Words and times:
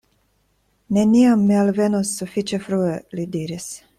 Neniam 0.97 1.43
mi 1.51 1.59
alvenos 1.65 2.15
sufiĉe 2.21 2.61
frue, 2.65 2.99
li 3.19 3.31
diris. 3.37 3.71